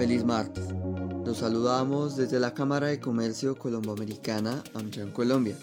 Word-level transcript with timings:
Feliz 0.00 0.24
martes. 0.24 0.64
Los 1.26 1.36
saludamos 1.36 2.16
desde 2.16 2.40
la 2.40 2.54
Cámara 2.54 2.86
de 2.86 3.00
Comercio 3.00 3.58
Colomboamericana 3.58 4.64
AmCham 4.72 5.12
Colombia. 5.12 5.54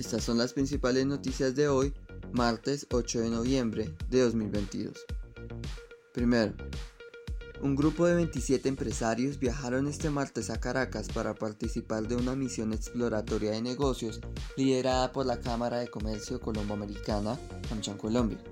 Estas 0.00 0.24
son 0.24 0.38
las 0.38 0.52
principales 0.52 1.06
noticias 1.06 1.54
de 1.54 1.68
hoy, 1.68 1.94
martes 2.32 2.88
8 2.90 3.20
de 3.20 3.30
noviembre 3.30 3.94
de 4.10 4.22
2022. 4.22 5.06
Primero, 6.12 6.54
un 7.62 7.76
grupo 7.76 8.04
de 8.04 8.16
27 8.16 8.68
empresarios 8.68 9.38
viajaron 9.38 9.86
este 9.86 10.10
martes 10.10 10.50
a 10.50 10.58
Caracas 10.58 11.06
para 11.14 11.32
participar 11.32 12.08
de 12.08 12.16
una 12.16 12.34
misión 12.34 12.72
exploratoria 12.72 13.52
de 13.52 13.62
negocios 13.62 14.20
liderada 14.56 15.12
por 15.12 15.24
la 15.24 15.38
Cámara 15.38 15.78
de 15.78 15.88
Comercio 15.88 16.40
Colomboamericana 16.40 17.38
AmCham 17.70 17.96
Colombia. 17.96 18.42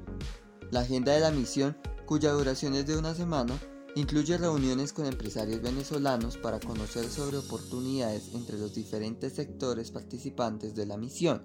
La 0.71 0.83
agenda 0.83 1.11
de 1.11 1.19
la 1.19 1.33
misión, 1.33 1.77
cuya 2.07 2.31
duración 2.31 2.75
es 2.75 2.87
de 2.87 2.97
una 2.97 3.13
semana, 3.17 3.59
Incluye 3.97 4.39
reuniones 4.39 4.93
con 4.93 5.07
empresarios 5.07 5.61
venezolanos 5.62 6.37
para 6.37 6.61
conocer 6.61 7.07
sobre 7.07 7.39
oportunidades 7.39 8.33
entre 8.35 8.57
los 8.57 8.73
diferentes 8.73 9.33
sectores 9.33 9.91
participantes 9.91 10.77
de 10.77 10.87
la 10.87 10.97
misión 10.97 11.43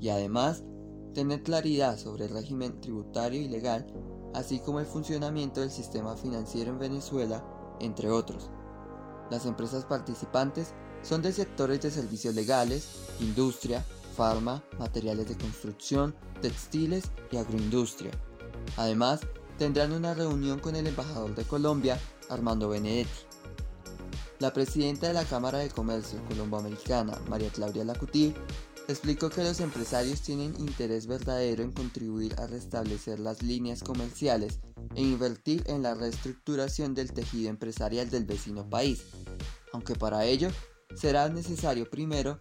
y 0.00 0.08
además 0.08 0.62
tener 1.12 1.42
claridad 1.42 1.98
sobre 1.98 2.26
el 2.26 2.30
régimen 2.30 2.80
tributario 2.80 3.40
y 3.40 3.48
legal, 3.48 3.86
así 4.32 4.60
como 4.60 4.78
el 4.78 4.86
funcionamiento 4.86 5.60
del 5.60 5.70
sistema 5.70 6.16
financiero 6.16 6.70
en 6.70 6.78
Venezuela, 6.78 7.44
entre 7.80 8.10
otros. 8.10 8.48
Las 9.30 9.44
empresas 9.44 9.84
participantes 9.84 10.74
son 11.02 11.20
de 11.20 11.32
sectores 11.32 11.80
de 11.82 11.90
servicios 11.90 12.34
legales, 12.34 12.86
industria, 13.18 13.84
farma, 14.16 14.62
materiales 14.78 15.28
de 15.28 15.36
construcción, 15.36 16.14
textiles 16.40 17.10
y 17.32 17.38
agroindustria. 17.38 18.12
Además, 18.76 19.20
tendrán 19.62 19.92
una 19.92 20.12
reunión 20.12 20.58
con 20.58 20.74
el 20.74 20.88
embajador 20.88 21.36
de 21.36 21.44
Colombia, 21.44 21.96
Armando 22.28 22.68
Benedetti. 22.68 23.12
La 24.40 24.52
presidenta 24.52 25.06
de 25.06 25.12
la 25.12 25.22
Cámara 25.22 25.58
de 25.58 25.68
Comercio 25.68 26.18
Colomboamericana, 26.26 27.16
María 27.28 27.48
Claudia 27.50 27.84
Lacutir, 27.84 28.34
explicó 28.88 29.30
que 29.30 29.44
los 29.44 29.60
empresarios 29.60 30.20
tienen 30.20 30.56
interés 30.58 31.06
verdadero 31.06 31.62
en 31.62 31.70
contribuir 31.70 32.34
a 32.40 32.48
restablecer 32.48 33.20
las 33.20 33.44
líneas 33.44 33.84
comerciales 33.84 34.58
e 34.96 35.02
invertir 35.02 35.62
en 35.68 35.84
la 35.84 35.94
reestructuración 35.94 36.96
del 36.96 37.12
tejido 37.12 37.48
empresarial 37.48 38.10
del 38.10 38.24
vecino 38.24 38.68
país, 38.68 39.04
aunque 39.72 39.94
para 39.94 40.24
ello 40.24 40.50
será 40.96 41.28
necesario 41.28 41.88
primero 41.88 42.36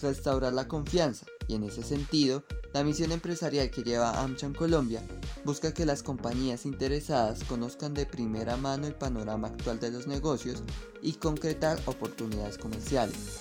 restaurar 0.00 0.54
la 0.54 0.68
confianza 0.68 1.26
y 1.48 1.54
en 1.54 1.64
ese 1.64 1.82
sentido 1.82 2.44
la 2.72 2.82
misión 2.82 3.12
empresarial 3.12 3.70
que 3.70 3.82
lleva 3.82 4.22
AmCham 4.22 4.54
Colombia 4.54 5.02
busca 5.44 5.74
que 5.74 5.86
las 5.86 6.02
compañías 6.02 6.66
interesadas 6.66 7.44
conozcan 7.44 7.94
de 7.94 8.06
primera 8.06 8.56
mano 8.56 8.86
el 8.86 8.94
panorama 8.94 9.48
actual 9.48 9.80
de 9.80 9.90
los 9.90 10.06
negocios 10.06 10.62
y 11.02 11.14
concretar 11.14 11.78
oportunidades 11.86 12.58
comerciales. 12.58 13.40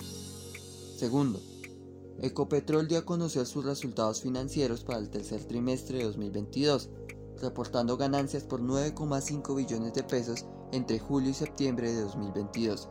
Segundo, 0.97 1.39
Ecopetrol 2.19 2.87
dio 2.87 2.99
a 2.99 3.05
conocer 3.05 3.45
sus 3.45 3.65
resultados 3.65 4.21
financieros 4.21 4.83
para 4.83 4.99
el 4.99 5.09
tercer 5.09 5.43
trimestre 5.45 5.99
de 5.99 6.03
2022, 6.05 6.89
reportando 7.41 7.97
ganancias 7.97 8.43
por 8.43 8.61
9,5 8.61 9.55
billones 9.55 9.93
de 9.93 10.03
pesos 10.03 10.45
entre 10.71 10.99
julio 10.99 11.31
y 11.31 11.33
septiembre 11.33 11.91
de 11.91 12.01
2022, 12.01 12.89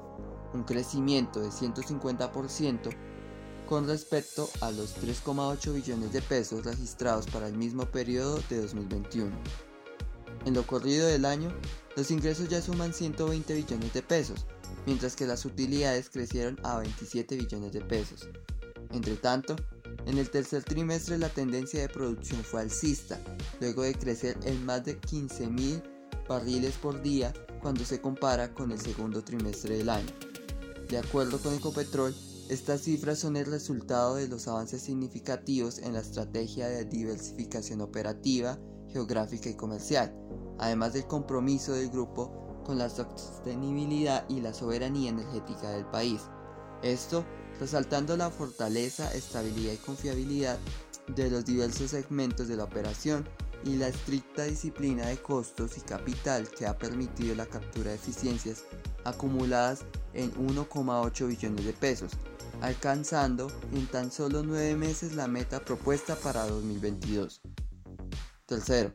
un 0.53 0.65
crecimiento 0.65 1.41
de 1.41 1.49
150% 1.49 2.91
con 3.71 3.87
respecto 3.87 4.51
a 4.63 4.73
los 4.73 4.97
3,8 4.97 5.73
billones 5.73 6.13
de 6.13 6.21
pesos 6.21 6.65
registrados 6.65 7.27
para 7.27 7.47
el 7.47 7.57
mismo 7.57 7.87
periodo 7.87 8.43
de 8.51 8.63
2021. 8.63 9.31
En 10.45 10.55
lo 10.55 10.67
corrido 10.67 11.07
del 11.07 11.25
año, 11.25 11.53
los 11.97 12.11
ingresos 12.11 12.49
ya 12.49 12.61
suman 12.61 12.93
120 12.93 13.55
billones 13.55 13.93
de 13.93 14.03
pesos, 14.03 14.45
mientras 14.87 15.15
que 15.15 15.25
las 15.25 15.45
utilidades 15.45 16.11
crecieron 16.11 16.59
a 16.65 16.81
27 16.81 17.37
billones 17.37 17.73
de 17.73 17.81
pesos. 17.81 18.29
Entre 18.91 19.15
tanto, 19.15 19.55
en 20.05 20.19
el 20.19 20.29
tercer 20.31 20.65
trimestre 20.65 21.17
la 21.17 21.29
tendencia 21.29 21.81
de 21.81 21.89
producción 21.89 22.43
fue 22.43 22.63
alcista, 22.63 23.21
luego 23.61 23.85
de 23.85 23.95
crecer 23.95 24.37
en 24.47 24.67
más 24.67 24.85
de 24.85 25.01
15.000 25.01 25.81
barriles 26.29 26.75
por 26.75 27.01
día 27.03 27.33
cuando 27.63 27.85
se 27.85 28.01
compara 28.01 28.53
con 28.53 28.73
el 28.73 28.81
segundo 28.81 29.23
trimestre 29.23 29.77
del 29.79 29.91
año. 29.91 30.11
De 30.89 30.99
acuerdo 30.99 31.39
con 31.39 31.55
Ecopetrol, 31.55 32.13
estas 32.51 32.81
cifras 32.81 33.21
son 33.21 33.37
el 33.37 33.47
resultado 33.47 34.17
de 34.17 34.27
los 34.27 34.49
avances 34.49 34.83
significativos 34.83 35.79
en 35.79 35.93
la 35.93 36.01
estrategia 36.01 36.67
de 36.69 36.85
diversificación 36.85 37.81
operativa, 37.81 38.59
geográfica 38.89 39.49
y 39.49 39.55
comercial, 39.55 40.13
además 40.59 40.93
del 40.93 41.07
compromiso 41.07 41.75
del 41.75 41.91
grupo 41.91 42.63
con 42.65 42.77
la 42.77 42.91
sostenibilidad 42.91 44.29
y 44.29 44.41
la 44.41 44.53
soberanía 44.53 45.11
energética 45.11 45.71
del 45.71 45.87
país. 45.87 46.23
Esto 46.83 47.25
resaltando 47.61 48.17
la 48.17 48.31
fortaleza, 48.31 49.15
estabilidad 49.15 49.75
y 49.75 49.77
confiabilidad 49.77 50.59
de 51.15 51.31
los 51.31 51.45
diversos 51.45 51.93
segmentos 51.93 52.49
de 52.49 52.57
la 52.57 52.65
operación 52.65 53.29
y 53.65 53.77
la 53.77 53.89
estricta 53.89 54.43
disciplina 54.45 55.07
de 55.07 55.23
costos 55.23 55.79
y 55.79 55.83
capital 55.83 56.49
que 56.49 56.67
ha 56.67 56.77
permitido 56.77 57.37
la 57.37 57.47
captura 57.47 57.91
de 57.91 57.97
eficiencias 57.97 58.65
acumuladas 59.05 59.85
en 60.15 60.33
1,8 60.35 61.29
billones 61.29 61.65
de 61.65 61.73
pesos, 61.73 62.13
alcanzando 62.63 63.51
en 63.73 63.87
tan 63.87 64.11
solo 64.11 64.43
nueve 64.43 64.77
meses 64.77 65.15
la 65.15 65.29
meta 65.29 65.65
propuesta 65.65 66.17
para 66.17 66.47
2022. 66.47 67.41
Tercero, 68.47 68.93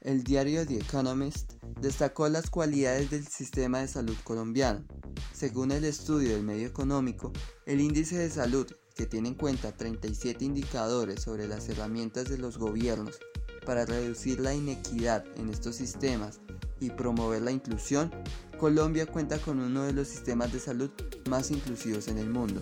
el 0.00 0.24
diario 0.24 0.66
The 0.66 0.78
Economist 0.78 1.54
destacó 1.80 2.28
las 2.28 2.50
cualidades 2.50 3.10
del 3.10 3.26
sistema 3.26 3.80
de 3.80 3.88
salud 3.88 4.16
colombiano. 4.24 4.84
Según 5.32 5.72
el 5.72 5.84
estudio 5.84 6.30
del 6.30 6.42
medio 6.42 6.66
económico, 6.66 7.32
el 7.66 7.80
índice 7.80 8.18
de 8.18 8.30
salud, 8.30 8.66
que 8.94 9.06
tiene 9.06 9.28
en 9.28 9.34
cuenta 9.34 9.72
37 9.72 10.44
indicadores 10.44 11.22
sobre 11.22 11.48
las 11.48 11.68
herramientas 11.68 12.28
de 12.28 12.38
los 12.38 12.58
gobiernos 12.58 13.18
para 13.64 13.86
reducir 13.86 14.40
la 14.40 14.54
inequidad 14.54 15.24
en 15.36 15.48
estos 15.48 15.76
sistemas 15.76 16.40
y 16.80 16.90
promover 16.90 17.42
la 17.42 17.50
inclusión, 17.50 18.10
Colombia 18.58 19.06
cuenta 19.06 19.38
con 19.38 19.58
uno 19.58 19.84
de 19.84 19.92
los 19.92 20.08
sistemas 20.08 20.52
de 20.52 20.60
salud 20.60 20.90
más 21.28 21.50
inclusivos 21.50 22.08
en 22.08 22.18
el 22.18 22.28
mundo. 22.28 22.60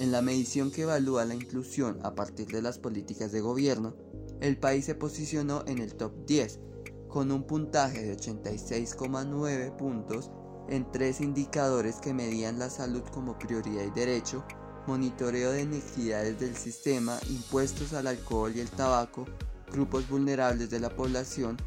En 0.00 0.12
la 0.12 0.22
medición 0.22 0.70
que 0.70 0.84
evalúa 0.84 1.26
la 1.26 1.34
inclusión 1.34 1.98
a 2.02 2.14
partir 2.14 2.46
de 2.46 2.62
las 2.62 2.78
políticas 2.78 3.32
de 3.32 3.42
gobierno, 3.42 3.94
el 4.40 4.56
país 4.56 4.86
se 4.86 4.94
posicionó 4.94 5.62
en 5.66 5.78
el 5.78 5.94
top 5.94 6.24
10, 6.24 6.58
con 7.06 7.30
un 7.30 7.42
puntaje 7.42 8.00
de 8.00 8.16
86,9 8.16 9.76
puntos 9.76 10.30
en 10.70 10.90
tres 10.90 11.20
indicadores 11.20 11.96
que 11.96 12.14
medían 12.14 12.58
la 12.58 12.70
salud 12.70 13.02
como 13.12 13.38
prioridad 13.38 13.84
y 13.84 13.90
derecho, 13.90 14.42
monitoreo 14.86 15.52
de 15.52 15.64
inequidades 15.64 16.40
del 16.40 16.56
sistema, 16.56 17.18
impuestos 17.28 17.92
al 17.92 18.06
alcohol 18.06 18.52
y 18.56 18.60
el 18.60 18.70
tabaco, 18.70 19.26
grupos 19.70 20.08
vulnerables 20.08 20.70
de 20.70 20.80
la 20.80 20.88
población, 20.88 21.58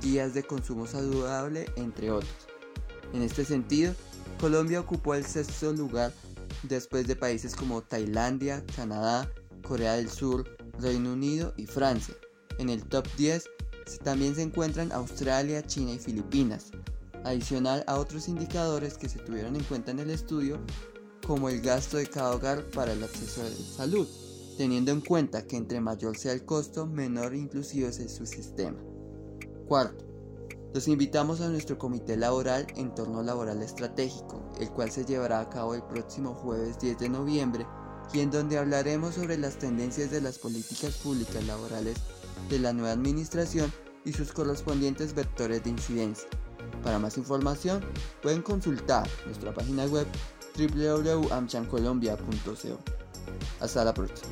guías 0.00 0.32
de 0.32 0.44
consumo 0.44 0.86
saludable, 0.86 1.66
entre 1.74 2.12
otros. 2.12 2.46
En 3.12 3.22
este 3.22 3.44
sentido, 3.44 3.94
Colombia 4.38 4.78
ocupó 4.78 5.16
el 5.16 5.26
sexto 5.26 5.72
lugar 5.72 6.12
después 6.62 7.06
de 7.06 7.16
países 7.16 7.54
como 7.54 7.82
Tailandia, 7.82 8.64
Canadá, 8.76 9.30
Corea 9.62 9.94
del 9.94 10.10
Sur, 10.10 10.44
Reino 10.78 11.12
Unido 11.12 11.54
y 11.56 11.66
Francia. 11.66 12.14
En 12.58 12.68
el 12.68 12.84
top 12.84 13.06
10 13.16 13.44
también 14.04 14.34
se 14.34 14.42
encuentran 14.42 14.92
Australia, 14.92 15.66
China 15.66 15.92
y 15.92 15.98
Filipinas, 15.98 16.70
adicional 17.24 17.84
a 17.86 17.98
otros 17.98 18.28
indicadores 18.28 18.96
que 18.96 19.08
se 19.08 19.18
tuvieron 19.18 19.56
en 19.56 19.64
cuenta 19.64 19.90
en 19.90 20.00
el 20.00 20.10
estudio, 20.10 20.60
como 21.26 21.48
el 21.48 21.60
gasto 21.60 21.96
de 21.96 22.06
cada 22.06 22.34
hogar 22.34 22.64
para 22.70 22.92
el 22.92 23.02
acceso 23.02 23.42
a 23.42 23.44
la 23.44 23.50
salud, 23.50 24.08
teniendo 24.56 24.92
en 24.92 25.00
cuenta 25.00 25.46
que 25.46 25.56
entre 25.56 25.80
mayor 25.80 26.16
sea 26.16 26.32
el 26.32 26.44
costo, 26.44 26.86
menor 26.86 27.34
inclusive 27.34 27.88
es 27.88 28.14
su 28.14 28.26
sistema. 28.26 28.78
Cuarto, 29.66 30.09
los 30.72 30.88
invitamos 30.88 31.40
a 31.40 31.48
nuestro 31.48 31.78
comité 31.78 32.16
laboral 32.16 32.66
Entorno 32.76 33.22
Laboral 33.22 33.62
Estratégico, 33.62 34.42
el 34.60 34.70
cual 34.70 34.90
se 34.90 35.04
llevará 35.04 35.40
a 35.40 35.50
cabo 35.50 35.74
el 35.74 35.82
próximo 35.82 36.34
jueves 36.34 36.78
10 36.78 36.98
de 36.98 37.08
noviembre 37.08 37.66
y 38.12 38.20
en 38.20 38.30
donde 38.30 38.58
hablaremos 38.58 39.16
sobre 39.16 39.38
las 39.38 39.58
tendencias 39.58 40.10
de 40.10 40.20
las 40.20 40.38
políticas 40.38 40.96
públicas 40.96 41.42
laborales 41.44 41.96
de 42.48 42.58
la 42.58 42.72
nueva 42.72 42.92
administración 42.92 43.72
y 44.04 44.12
sus 44.12 44.32
correspondientes 44.32 45.14
vectores 45.14 45.62
de 45.64 45.70
incidencia. 45.70 46.28
Para 46.82 46.98
más 46.98 47.16
información 47.18 47.84
pueden 48.22 48.42
consultar 48.42 49.08
nuestra 49.26 49.52
página 49.52 49.84
web 49.86 50.06
www.amchancolombia.co. 50.56 52.78
Hasta 53.60 53.84
la 53.84 53.94
próxima. 53.94 54.30